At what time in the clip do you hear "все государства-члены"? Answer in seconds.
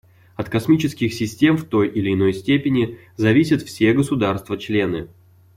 3.61-5.09